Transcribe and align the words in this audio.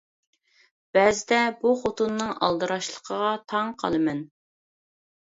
بەزىدە 0.97 1.41
بۇ 1.59 1.73
خوتۇننىڭ 1.81 2.31
ئالدىراشلىقىغا 2.47 3.29
تاڭ 3.53 3.69
قالىمەن. 3.83 4.23